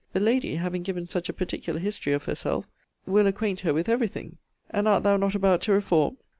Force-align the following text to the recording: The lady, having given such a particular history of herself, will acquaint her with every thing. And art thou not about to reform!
The 0.13 0.19
lady, 0.19 0.55
having 0.55 0.81
given 0.81 1.07
such 1.07 1.29
a 1.29 1.33
particular 1.33 1.79
history 1.79 2.11
of 2.13 2.23
herself, 2.23 2.65
will 3.05 3.27
acquaint 3.27 3.59
her 3.59 3.71
with 3.71 3.87
every 3.87 4.07
thing. 4.07 4.37
And 4.71 4.87
art 4.87 5.03
thou 5.03 5.15
not 5.15 5.35
about 5.35 5.61
to 5.61 5.73
reform! 5.73 6.17